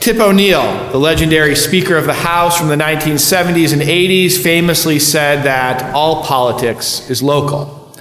[0.00, 5.42] Tip O'Neill, the legendary Speaker of the House from the 1970s and 80s, famously said
[5.42, 7.92] that all politics is local,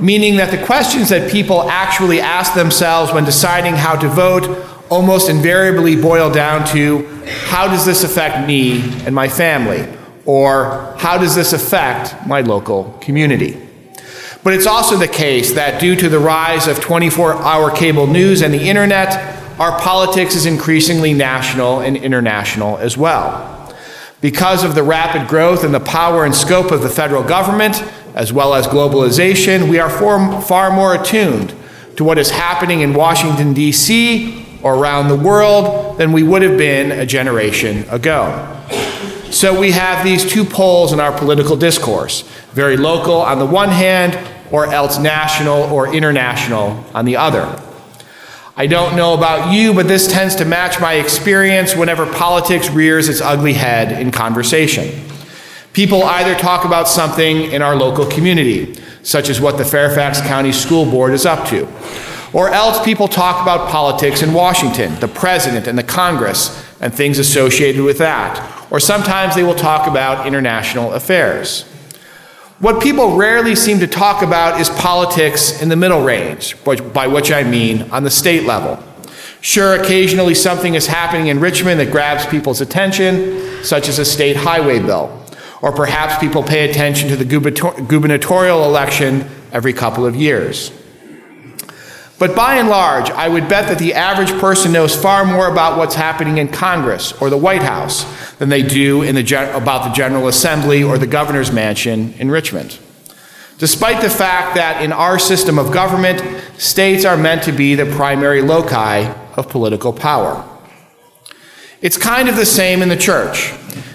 [0.00, 4.44] meaning that the questions that people actually ask themselves when deciding how to vote
[4.88, 7.04] almost invariably boil down to
[7.46, 9.84] how does this affect me and my family?
[10.24, 13.68] Or how does this affect my local community?
[14.44, 18.42] But it's also the case that due to the rise of 24 hour cable news
[18.42, 23.74] and the internet, our politics is increasingly national and international as well.
[24.20, 27.82] Because of the rapid growth and the power and scope of the federal government,
[28.14, 31.54] as well as globalization, we are far more attuned
[31.96, 34.60] to what is happening in Washington, D.C.
[34.62, 38.48] or around the world than we would have been a generation ago.
[39.30, 43.70] So we have these two poles in our political discourse very local on the one
[43.70, 44.18] hand,
[44.50, 47.60] or else national or international on the other.
[48.54, 53.08] I don't know about you, but this tends to match my experience whenever politics rears
[53.08, 55.08] its ugly head in conversation.
[55.72, 60.52] People either talk about something in our local community, such as what the Fairfax County
[60.52, 61.66] School Board is up to,
[62.34, 67.18] or else people talk about politics in Washington, the president and the Congress, and things
[67.18, 68.70] associated with that.
[68.70, 71.64] Or sometimes they will talk about international affairs.
[72.62, 77.32] What people rarely seem to talk about is politics in the middle range, by which
[77.32, 78.80] I mean on the state level.
[79.40, 84.36] Sure, occasionally something is happening in Richmond that grabs people's attention, such as a state
[84.36, 85.26] highway bill.
[85.60, 90.70] Or perhaps people pay attention to the gubernatorial election every couple of years.
[92.22, 95.76] But by and large, I would bet that the average person knows far more about
[95.76, 98.04] what's happening in Congress or the White House
[98.34, 102.78] than they do the, about the General Assembly or the governor's mansion in Richmond.
[103.58, 106.22] Despite the fact that in our system of government,
[106.58, 110.48] states are meant to be the primary loci of political power.
[111.80, 113.52] It's kind of the same in the church.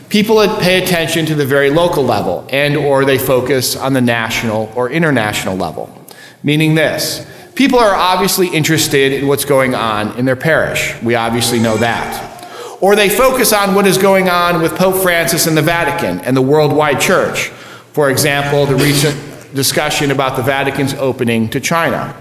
[0.09, 4.70] People pay attention to the very local level and or they focus on the national
[4.76, 6.05] or international level.
[6.44, 7.26] Meaning this,
[7.58, 10.94] People are obviously interested in what's going on in their parish.
[11.02, 12.78] We obviously know that.
[12.82, 16.38] Or they focus on what is going on with Pope Francis and the Vatican and
[16.38, 17.48] the worldwide church.
[17.94, 22.16] For example, the recent discussion about the Vatican's opening to China.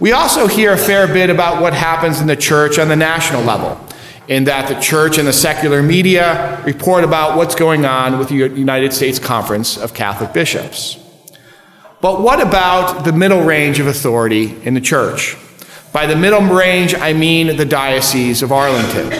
[0.00, 3.42] We also hear a fair bit about what happens in the church on the national
[3.42, 3.78] level,
[4.26, 8.36] in that the church and the secular media report about what's going on with the
[8.36, 11.01] United States Conference of Catholic Bishops.
[12.02, 15.36] But what about the middle range of authority in the church?
[15.92, 19.10] By the middle range, I mean the Diocese of Arlington.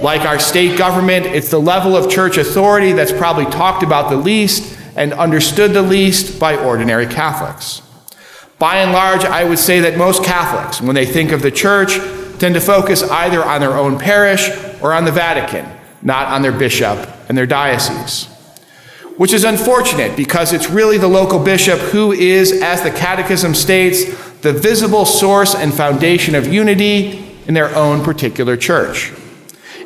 [0.00, 4.16] Like our state government, it's the level of church authority that's probably talked about the
[4.16, 7.82] least and understood the least by ordinary Catholics.
[8.58, 11.98] By and large, I would say that most Catholics, when they think of the church,
[12.38, 14.48] tend to focus either on their own parish
[14.80, 15.66] or on the Vatican,
[16.00, 18.31] not on their bishop and their diocese
[19.16, 24.04] which is unfortunate because it's really the local bishop who is, as the Catechism states,
[24.40, 29.12] the visible source and foundation of unity in their own particular church.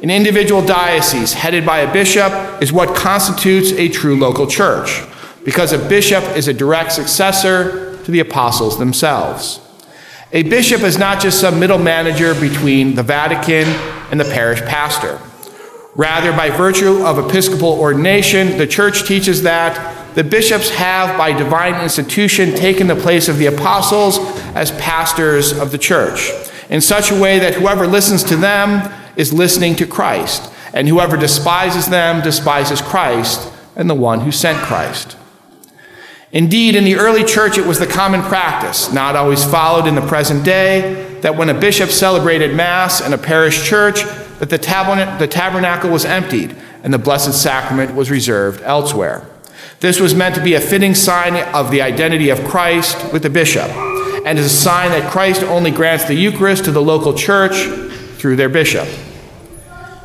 [0.03, 5.03] An individual diocese headed by a bishop is what constitutes a true local church,
[5.45, 9.61] because a bishop is a direct successor to the apostles themselves.
[10.33, 13.67] A bishop is not just some middle manager between the Vatican
[14.11, 15.19] and the parish pastor.
[15.97, 21.83] Rather, by virtue of episcopal ordination, the church teaches that the bishops have, by divine
[21.83, 24.19] institution, taken the place of the apostles
[24.55, 26.31] as pastors of the church,
[26.69, 31.17] in such a way that whoever listens to them is listening to Christ, and whoever
[31.17, 35.17] despises them despises Christ and the one who sent Christ.
[36.31, 40.07] Indeed, in the early church, it was the common practice, not always followed in the
[40.07, 44.05] present day, that when a bishop celebrated Mass in a parish church,
[44.39, 49.27] that the, tabern- the tabernacle was emptied and the Blessed Sacrament was reserved elsewhere.
[49.81, 53.31] This was meant to be a fitting sign of the identity of Christ with the
[53.31, 53.69] bishop,
[54.25, 57.67] and is a sign that Christ only grants the Eucharist to the local church
[58.19, 58.89] through their bishop.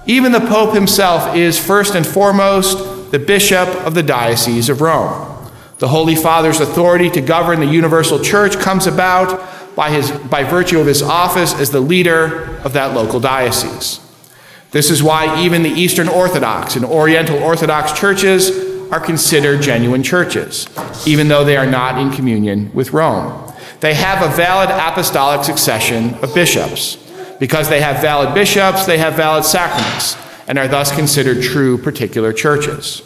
[0.05, 5.49] Even the Pope himself is, first and foremost, the bishop of the Diocese of Rome.
[5.77, 10.79] The Holy Father's authority to govern the universal church comes about by, his, by virtue
[10.79, 14.00] of his office as the leader of that local diocese.
[14.71, 18.49] This is why even the Eastern Orthodox and Oriental Orthodox churches
[18.89, 20.67] are considered genuine churches,
[21.05, 23.53] even though they are not in communion with Rome.
[23.81, 26.97] They have a valid apostolic succession of bishops.
[27.39, 30.15] Because they have valid bishops, they have valid sacraments,
[30.47, 33.01] and are thus considered true particular churches.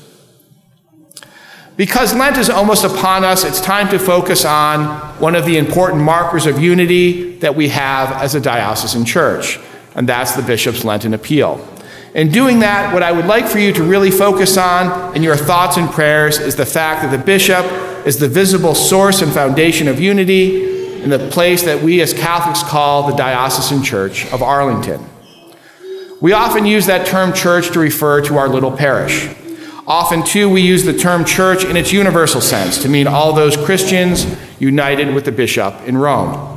[1.77, 6.03] Because Lent is almost upon us, it's time to focus on one of the important
[6.03, 9.57] markers of unity that we have as a diocesan church
[9.95, 11.65] and that's the bishop's Lenten appeal.
[12.13, 15.36] In doing that, what I would like for you to really focus on in your
[15.36, 17.65] thoughts and prayers is the fact that the bishop
[18.06, 22.63] is the visible source and foundation of unity in the place that we as Catholics
[22.63, 25.03] call the Diocesan Church of Arlington.
[26.21, 29.30] We often use that term church to refer to our little parish.
[29.86, 33.56] Often, too, we use the term church in its universal sense to mean all those
[33.57, 34.25] Christians
[34.57, 36.55] united with the bishop in Rome.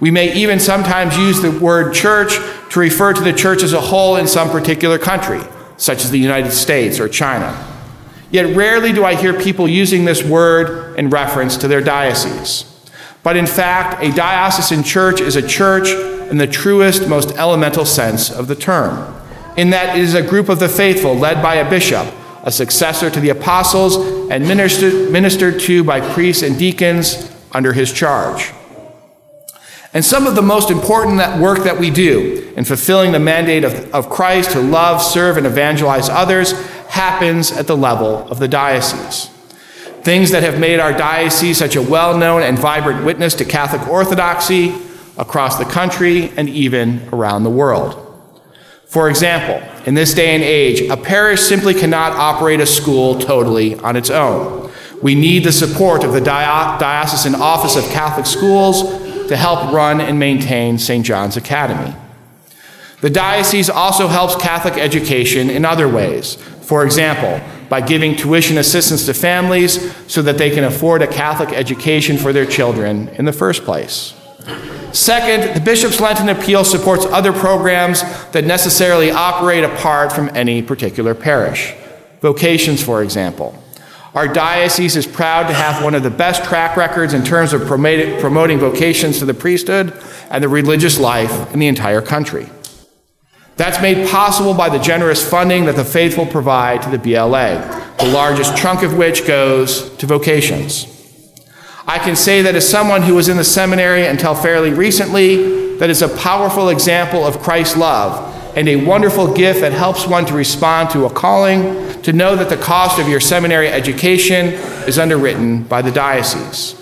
[0.00, 2.34] We may even sometimes use the word church
[2.70, 5.40] to refer to the church as a whole in some particular country,
[5.76, 7.56] such as the United States or China.
[8.30, 12.64] Yet rarely do I hear people using this word in reference to their diocese.
[13.22, 15.88] But in fact, a diocesan church is a church
[16.30, 19.14] in the truest, most elemental sense of the term,
[19.56, 22.06] in that it is a group of the faithful led by a bishop
[22.46, 23.96] a successor to the apostles,
[24.30, 28.52] and ministered, ministered to by priests and deacons under his charge.
[29.96, 33.64] And some of the most important that work that we do in fulfilling the mandate
[33.64, 36.52] of, of Christ to love, serve, and evangelize others
[36.88, 39.30] happens at the level of the diocese.
[40.02, 43.88] Things that have made our diocese such a well known and vibrant witness to Catholic
[43.88, 44.74] orthodoxy
[45.16, 48.02] across the country and even around the world.
[48.84, 53.76] For example, in this day and age, a parish simply cannot operate a school totally
[53.76, 54.70] on its own.
[55.02, 60.18] We need the support of the Diocesan Office of Catholic Schools to help run and
[60.18, 61.04] maintain St.
[61.04, 61.94] John's Academy.
[63.00, 66.36] The diocese also helps Catholic education in other ways.
[66.62, 71.50] For example, by giving tuition assistance to families so that they can afford a Catholic
[71.50, 74.14] education for their children in the first place.
[74.92, 81.14] Second, the Bishop's Lenten Appeal supports other programs that necessarily operate apart from any particular
[81.14, 81.74] parish.
[82.20, 83.62] Vocations, for example.
[84.16, 87.66] Our diocese is proud to have one of the best track records in terms of
[87.66, 89.92] promoting vocations to the priesthood
[90.30, 92.48] and the religious life in the entire country.
[93.56, 98.06] That's made possible by the generous funding that the faithful provide to the BLA, the
[98.06, 100.86] largest chunk of which goes to vocations.
[101.86, 105.90] I can say that as someone who was in the seminary until fairly recently, that
[105.90, 110.34] is a powerful example of Christ's love and a wonderful gift that helps one to
[110.34, 114.46] respond to a calling, to know that the cost of your seminary education
[114.88, 116.74] is underwritten by the diocese,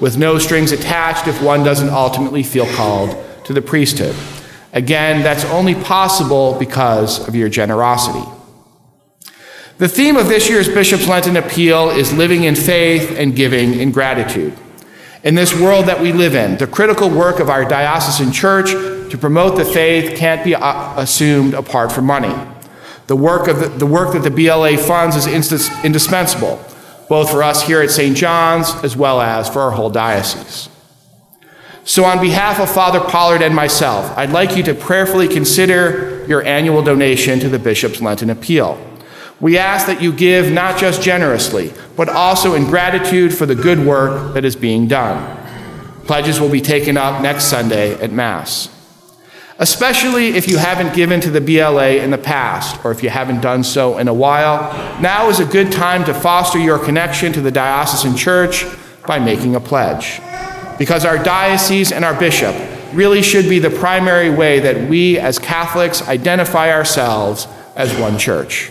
[0.00, 4.14] with no strings attached if one doesn't ultimately feel called to the priesthood.
[4.72, 8.28] Again, that's only possible because of your generosity.
[9.78, 13.92] The theme of this year's Bishop's Lenten Appeal is living in faith and giving in
[13.92, 14.52] gratitude.
[15.22, 18.70] In this world that we live in, the critical work of our diocesan church
[19.10, 22.34] to promote the faith can't be uh, assumed apart from money.
[23.06, 25.26] The work, of the, the work that the BLA funds is
[25.84, 26.64] indispensable,
[27.08, 28.16] both for us here at St.
[28.16, 30.70] John's as well as for our whole diocese.
[31.84, 36.42] So, on behalf of Father Pollard and myself, I'd like you to prayerfully consider your
[36.44, 38.89] annual donation to the Bishop's Lenten Appeal.
[39.40, 43.78] We ask that you give not just generously, but also in gratitude for the good
[43.86, 45.38] work that is being done.
[46.04, 48.68] Pledges will be taken up next Sunday at Mass.
[49.58, 53.40] Especially if you haven't given to the BLA in the past, or if you haven't
[53.40, 57.40] done so in a while, now is a good time to foster your connection to
[57.40, 58.64] the diocesan church
[59.06, 60.20] by making a pledge.
[60.78, 62.54] Because our diocese and our bishop
[62.92, 67.46] really should be the primary way that we as Catholics identify ourselves
[67.76, 68.70] as one church